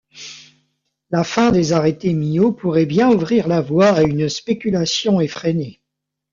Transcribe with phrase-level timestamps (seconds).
[1.11, 5.79] La fin des arrêtés Miot pourrait bien ouvrir la voie à une spéculation effrénée.